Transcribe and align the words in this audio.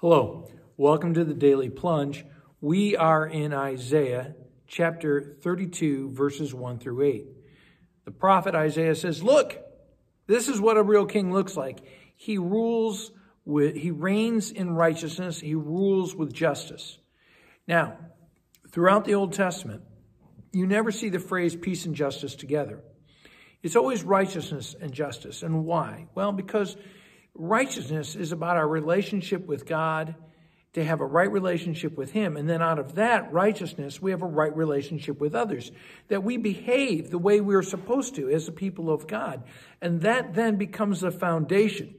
Hello, 0.00 0.46
welcome 0.76 1.14
to 1.14 1.24
the 1.24 1.32
Daily 1.32 1.70
Plunge. 1.70 2.26
We 2.60 2.98
are 2.98 3.26
in 3.26 3.54
Isaiah 3.54 4.34
chapter 4.66 5.38
32, 5.40 6.10
verses 6.10 6.52
1 6.52 6.80
through 6.80 7.02
8. 7.02 7.26
The 8.04 8.10
prophet 8.10 8.54
Isaiah 8.54 8.94
says, 8.94 9.22
Look, 9.22 9.58
this 10.26 10.48
is 10.48 10.60
what 10.60 10.76
a 10.76 10.82
real 10.82 11.06
king 11.06 11.32
looks 11.32 11.56
like. 11.56 11.78
He 12.14 12.36
rules 12.36 13.10
with, 13.46 13.74
he 13.74 13.90
reigns 13.90 14.50
in 14.50 14.74
righteousness, 14.74 15.40
he 15.40 15.54
rules 15.54 16.14
with 16.14 16.30
justice. 16.30 16.98
Now, 17.66 17.96
throughout 18.70 19.06
the 19.06 19.14
Old 19.14 19.32
Testament, 19.32 19.82
you 20.52 20.66
never 20.66 20.92
see 20.92 21.08
the 21.08 21.20
phrase 21.20 21.56
peace 21.56 21.86
and 21.86 21.94
justice 21.94 22.34
together. 22.34 22.84
It's 23.62 23.76
always 23.76 24.02
righteousness 24.02 24.76
and 24.78 24.92
justice. 24.92 25.42
And 25.42 25.64
why? 25.64 26.08
Well, 26.14 26.32
because 26.32 26.76
righteousness 27.38 28.16
is 28.16 28.32
about 28.32 28.56
our 28.56 28.68
relationship 28.68 29.46
with 29.46 29.66
God, 29.66 30.14
to 30.72 30.84
have 30.84 31.00
a 31.00 31.06
right 31.06 31.32
relationship 31.32 31.96
with 31.96 32.12
Him. 32.12 32.36
And 32.36 32.46
then 32.46 32.60
out 32.60 32.78
of 32.78 32.96
that 32.96 33.32
righteousness, 33.32 34.02
we 34.02 34.10
have 34.10 34.20
a 34.20 34.26
right 34.26 34.54
relationship 34.54 35.18
with 35.20 35.34
others, 35.34 35.72
that 36.08 36.22
we 36.22 36.36
behave 36.36 37.08
the 37.08 37.18
way 37.18 37.40
we're 37.40 37.62
supposed 37.62 38.16
to 38.16 38.28
as 38.28 38.44
the 38.44 38.52
people 38.52 38.90
of 38.90 39.06
God. 39.06 39.44
And 39.80 40.02
that 40.02 40.34
then 40.34 40.56
becomes 40.56 41.00
the 41.00 41.10
foundation 41.10 41.94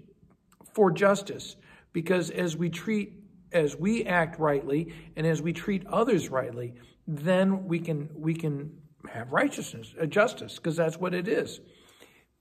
for 0.73 0.91
justice, 0.91 1.55
because 1.91 2.29
as 2.29 2.55
we 2.55 2.69
treat, 2.69 3.13
as 3.51 3.75
we 3.75 4.05
act 4.05 4.39
rightly, 4.39 4.93
and 5.15 5.25
as 5.25 5.41
we 5.41 5.53
treat 5.53 5.83
others 5.87 6.29
rightly, 6.29 6.75
then 7.07 7.65
we 7.65 7.79
can, 7.79 8.09
we 8.13 8.35
can 8.35 8.73
have 9.09 9.31
righteousness, 9.31 9.95
a 9.99 10.05
justice, 10.05 10.57
because 10.57 10.75
that's 10.75 10.97
what 10.97 11.15
it 11.15 11.27
is. 11.27 11.59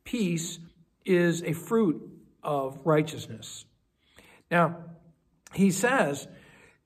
Peace 0.05 0.58
is 1.06 1.42
a 1.42 1.55
fruit 1.55 2.02
of 2.46 2.78
righteousness. 2.84 3.64
Now, 4.50 4.77
he 5.52 5.70
says 5.70 6.27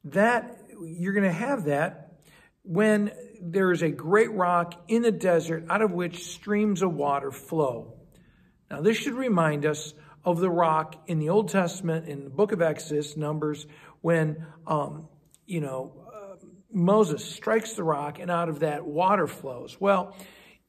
that 0.05 0.59
you're 0.83 1.13
going 1.13 1.29
to 1.29 1.33
have 1.33 1.65
that 1.65 2.23
when 2.63 3.13
there 3.41 3.71
is 3.71 3.83
a 3.83 3.91
great 3.91 4.33
rock 4.33 4.75
in 4.89 5.03
the 5.03 5.13
desert 5.13 5.65
out 5.69 5.83
of 5.83 5.93
which 5.93 6.25
streams 6.25 6.83
of 6.83 6.95
water 6.95 7.31
flow. 7.31 7.95
Now, 8.71 8.81
this 8.81 8.97
should 8.97 9.15
remind 9.15 9.67
us 9.67 9.95
of 10.25 10.41
the 10.41 10.51
rock 10.51 10.95
in 11.07 11.19
the 11.19 11.29
Old 11.29 11.49
Testament, 11.49 12.09
in 12.09 12.25
the 12.25 12.31
book 12.31 12.53
of 12.53 12.63
Exodus, 12.63 13.17
Numbers, 13.17 13.67
when, 14.01 14.47
um, 14.67 15.09
you 15.47 15.61
know, 15.61 16.01
Moses 16.73 17.25
strikes 17.25 17.73
the 17.73 17.83
rock 17.83 18.19
and 18.19 18.31
out 18.31 18.49
of 18.49 18.61
that 18.61 18.87
water 18.87 19.27
flows. 19.27 19.81
Well, 19.81 20.17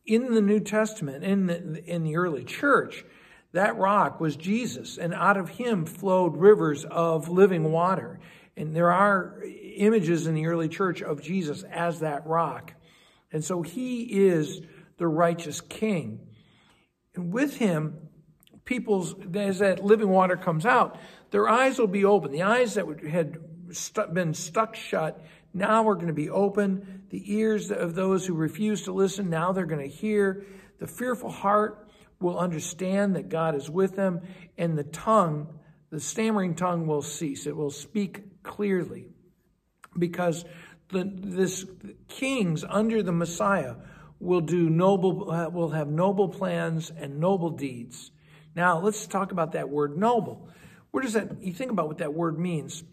in 0.06 0.34
the 0.34 0.42
New 0.42 0.60
Testament, 0.60 1.24
in 1.24 1.46
the, 1.46 1.84
in 1.86 2.04
the 2.04 2.18
early 2.18 2.44
church, 2.44 3.06
that 3.54 3.78
rock 3.78 4.20
was 4.20 4.36
Jesus, 4.36 4.98
and 4.98 5.14
out 5.14 5.38
of 5.38 5.50
him 5.50 5.86
flowed 5.86 6.38
rivers 6.38 6.86
of 6.86 7.30
living 7.30 7.72
water. 7.72 8.20
And 8.56 8.76
there 8.76 8.92
are 8.92 9.44
images 9.76 10.28
in 10.28 10.36
the 10.36 10.46
early 10.48 10.70
church 10.70 11.02
of 11.02 11.22
Jesus 11.22 11.64
as 11.64 12.00
that 12.00 12.26
rock. 12.26 12.74
And 13.32 13.44
so 13.44 13.62
he 13.62 14.04
is 14.04 14.62
the 14.98 15.08
righteous 15.08 15.62
king. 15.62 16.20
And 17.16 17.34
with 17.34 17.58
him, 17.58 17.98
people's, 18.66 19.16
as 19.34 19.60
that 19.60 19.84
living 19.84 20.10
water 20.10 20.38
comes 20.38 20.66
out, 20.66 20.98
their 21.32 21.50
eyes 21.50 21.80
will 21.80 21.88
be 21.88 22.06
open. 22.06 22.32
The 22.32 22.44
eyes 22.44 22.76
that 22.76 22.86
had 23.10 23.38
been 24.14 24.34
stuck 24.34 24.76
shut 24.76 25.22
now 25.54 25.84
we're 25.84 25.96
going 25.96 26.08
to 26.08 26.14
be 26.14 26.30
open. 26.30 27.04
The 27.10 27.34
ears 27.34 27.72
of 27.72 27.96
those 27.96 28.26
who 28.26 28.34
refuse 28.34 28.84
to 28.84 28.94
listen, 28.94 29.30
now 29.30 29.52
they're 29.52 29.66
going 29.66 29.88
to 29.88 29.96
hear. 29.96 30.46
The 30.80 30.88
fearful 30.88 31.30
heart 31.30 31.90
will 32.22 32.38
understand 32.38 33.16
that 33.16 33.30
God 33.30 33.56
is 33.56 33.70
with 33.70 33.96
them. 33.96 34.22
And 34.58 34.78
the 34.78 34.84
tongue, 34.84 35.60
the 35.90 36.00
stammering 36.00 36.56
tongue 36.56 36.88
will 36.88 37.02
cease. 37.02 37.48
It 37.48 37.56
will 37.56 37.72
speak 37.72 38.44
clearly. 38.44 39.08
Because 39.98 40.46
the, 40.90 41.10
this 41.14 41.66
kings 42.08 42.64
under 42.68 43.04
the 43.04 43.12
Messiah 43.12 43.76
will 44.20 44.42
do 44.42 44.70
noble, 44.70 45.32
uh, 45.32 45.50
will 45.50 45.72
have 45.72 45.88
noble 45.88 46.30
plans 46.30 46.92
and 46.96 47.20
noble 47.20 47.50
deeds. 47.50 48.12
Now 48.56 48.80
let's 48.80 49.08
talk 49.08 49.32
about 49.32 49.54
that 49.54 49.70
word 49.70 49.98
noble. 49.98 50.48
Where 50.92 51.02
does 51.02 51.14
that, 51.14 51.42
you 51.42 51.54
think 51.54 51.72
about 51.72 51.88
what 51.88 52.00
that 52.00 52.14
word 52.14 52.38
means. 52.38 52.84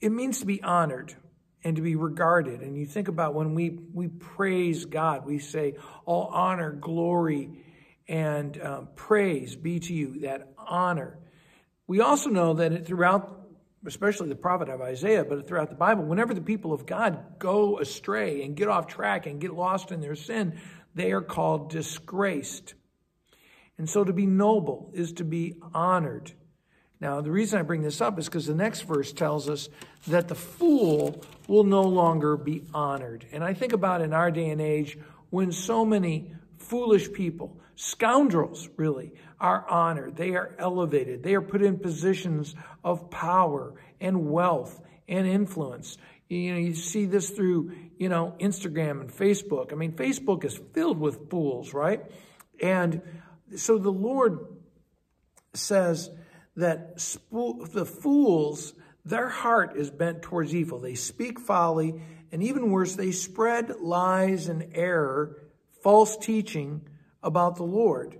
It 0.00 0.10
means 0.10 0.40
to 0.40 0.46
be 0.46 0.62
honored 0.62 1.14
and 1.64 1.76
to 1.76 1.82
be 1.82 1.94
regarded. 1.96 2.60
And 2.60 2.76
you 2.76 2.86
think 2.86 3.08
about 3.08 3.34
when 3.34 3.54
we, 3.54 3.78
we 3.92 4.08
praise 4.08 4.84
God, 4.84 5.24
we 5.24 5.38
say, 5.38 5.74
All 6.04 6.26
honor, 6.32 6.72
glory, 6.72 7.50
and 8.08 8.60
um, 8.62 8.88
praise 8.94 9.56
be 9.56 9.80
to 9.80 9.94
you, 9.94 10.20
that 10.20 10.52
honor. 10.58 11.18
We 11.86 12.00
also 12.00 12.30
know 12.30 12.54
that 12.54 12.72
it, 12.72 12.86
throughout, 12.86 13.46
especially 13.86 14.28
the 14.28 14.34
prophet 14.34 14.68
of 14.68 14.80
Isaiah, 14.80 15.24
but 15.24 15.46
throughout 15.46 15.70
the 15.70 15.76
Bible, 15.76 16.04
whenever 16.04 16.34
the 16.34 16.40
people 16.40 16.72
of 16.72 16.86
God 16.86 17.38
go 17.38 17.78
astray 17.78 18.44
and 18.44 18.56
get 18.56 18.68
off 18.68 18.86
track 18.86 19.26
and 19.26 19.40
get 19.40 19.52
lost 19.52 19.92
in 19.92 20.00
their 20.00 20.14
sin, 20.14 20.58
they 20.94 21.12
are 21.12 21.22
called 21.22 21.70
disgraced. 21.70 22.74
And 23.78 23.88
so 23.88 24.04
to 24.04 24.12
be 24.12 24.26
noble 24.26 24.90
is 24.94 25.12
to 25.14 25.24
be 25.24 25.56
honored. 25.74 26.32
Now, 27.00 27.20
the 27.20 27.32
reason 27.32 27.58
I 27.58 27.62
bring 27.62 27.82
this 27.82 28.00
up 28.00 28.16
is 28.18 28.26
because 28.26 28.46
the 28.46 28.54
next 28.54 28.82
verse 28.82 29.12
tells 29.12 29.48
us 29.48 29.68
that 30.06 30.28
the 30.28 30.36
fool 30.36 31.24
will 31.48 31.64
no 31.64 31.82
longer 31.82 32.36
be 32.36 32.62
honored. 32.72 33.26
And 33.32 33.42
I 33.42 33.54
think 33.54 33.72
about 33.72 34.02
in 34.02 34.12
our 34.12 34.30
day 34.30 34.50
and 34.50 34.60
age 34.60 34.96
when 35.30 35.50
so 35.50 35.84
many 35.84 36.32
foolish 36.62 37.12
people, 37.12 37.60
scoundrels 37.76 38.68
really, 38.76 39.12
are 39.40 39.68
honored. 39.68 40.16
They 40.16 40.34
are 40.34 40.54
elevated. 40.58 41.22
They 41.22 41.34
are 41.34 41.42
put 41.42 41.62
in 41.62 41.78
positions 41.78 42.54
of 42.84 43.10
power 43.10 43.74
and 44.00 44.30
wealth 44.30 44.80
and 45.08 45.26
influence. 45.26 45.98
You 46.28 46.52
know, 46.52 46.58
you 46.58 46.74
see 46.74 47.06
this 47.06 47.30
through, 47.30 47.72
you 47.98 48.08
know, 48.08 48.34
Instagram 48.40 49.00
and 49.00 49.10
Facebook. 49.10 49.72
I 49.72 49.76
mean, 49.76 49.92
Facebook 49.92 50.44
is 50.44 50.58
filled 50.72 50.98
with 50.98 51.28
fools, 51.28 51.74
right? 51.74 52.02
And 52.60 53.02
so 53.56 53.78
the 53.78 53.92
Lord 53.92 54.38
says, 55.54 56.10
that 56.56 56.98
the 57.72 57.86
fools, 57.86 58.74
their 59.04 59.28
heart 59.28 59.76
is 59.76 59.90
bent 59.90 60.22
towards 60.22 60.54
evil. 60.54 60.78
They 60.78 60.94
speak 60.94 61.40
folly, 61.40 62.00
and 62.30 62.42
even 62.42 62.70
worse, 62.70 62.94
they 62.94 63.12
spread 63.12 63.80
lies 63.80 64.48
and 64.48 64.68
error, 64.74 65.41
false 65.82 66.16
teaching 66.16 66.82
about 67.22 67.56
the 67.56 67.64
Lord. 67.64 68.18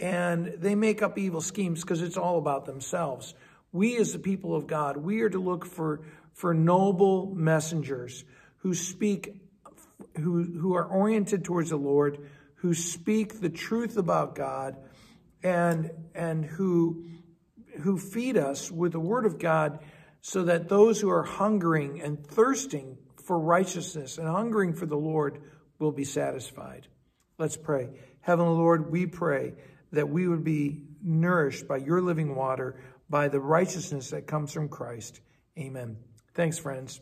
And 0.00 0.54
they 0.58 0.74
make 0.74 1.02
up 1.02 1.18
evil 1.18 1.40
schemes 1.40 1.82
because 1.82 2.02
it's 2.02 2.16
all 2.16 2.38
about 2.38 2.66
themselves. 2.66 3.34
We, 3.72 3.96
as 3.96 4.12
the 4.12 4.18
people 4.18 4.54
of 4.54 4.66
God, 4.66 4.96
we 4.96 5.20
are 5.22 5.30
to 5.30 5.38
look 5.38 5.64
for, 5.64 6.00
for 6.32 6.54
noble 6.54 7.32
messengers 7.34 8.24
who 8.58 8.74
speak, 8.74 9.40
who, 10.16 10.42
who 10.42 10.74
are 10.74 10.84
oriented 10.84 11.44
towards 11.44 11.70
the 11.70 11.76
Lord, 11.76 12.18
who 12.56 12.74
speak 12.74 13.40
the 13.40 13.50
truth 13.50 13.96
about 13.96 14.34
God, 14.34 14.76
and, 15.42 15.90
and 16.14 16.44
who 16.44 17.04
who 17.80 17.98
feed 17.98 18.36
us 18.36 18.70
with 18.70 18.92
the 18.92 19.00
word 19.00 19.26
of 19.26 19.38
God 19.38 19.78
so 20.20 20.44
that 20.44 20.68
those 20.68 21.00
who 21.00 21.10
are 21.10 21.24
hungering 21.24 22.00
and 22.00 22.24
thirsting 22.24 22.98
for 23.24 23.38
righteousness 23.38 24.18
and 24.18 24.28
hungering 24.28 24.74
for 24.74 24.86
the 24.86 24.96
Lord 24.96 25.42
will 25.82 25.92
be 25.92 26.04
satisfied. 26.04 26.86
Let's 27.38 27.56
pray. 27.56 27.90
Heavenly 28.20 28.54
Lord, 28.54 28.90
we 28.90 29.04
pray 29.04 29.54
that 29.90 30.08
we 30.08 30.28
would 30.28 30.44
be 30.44 30.84
nourished 31.02 31.68
by 31.68 31.78
your 31.78 32.00
living 32.00 32.34
water, 32.34 32.80
by 33.10 33.28
the 33.28 33.40
righteousness 33.40 34.10
that 34.10 34.26
comes 34.26 34.52
from 34.52 34.68
Christ. 34.68 35.20
Amen. 35.58 35.98
Thanks, 36.34 36.58
friends. 36.58 37.00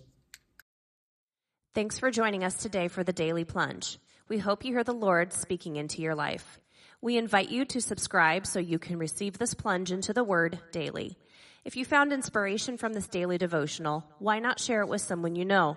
Thanks 1.74 1.98
for 1.98 2.10
joining 2.10 2.42
us 2.42 2.56
today 2.56 2.88
for 2.88 3.04
the 3.04 3.12
Daily 3.12 3.44
Plunge. 3.44 3.98
We 4.28 4.38
hope 4.38 4.64
you 4.64 4.72
hear 4.72 4.82
the 4.82 4.92
Lord 4.92 5.32
speaking 5.32 5.76
into 5.76 6.02
your 6.02 6.14
life. 6.14 6.58
We 7.00 7.16
invite 7.16 7.50
you 7.50 7.64
to 7.66 7.80
subscribe 7.80 8.46
so 8.46 8.58
you 8.58 8.78
can 8.78 8.98
receive 8.98 9.38
this 9.38 9.54
plunge 9.54 9.92
into 9.92 10.12
the 10.12 10.24
Word 10.24 10.58
daily. 10.72 11.16
If 11.64 11.76
you 11.76 11.84
found 11.84 12.12
inspiration 12.12 12.76
from 12.76 12.92
this 12.94 13.06
daily 13.06 13.38
devotional, 13.38 14.04
why 14.18 14.38
not 14.38 14.58
share 14.58 14.80
it 14.80 14.88
with 14.88 15.00
someone 15.00 15.36
you 15.36 15.44
know? 15.44 15.76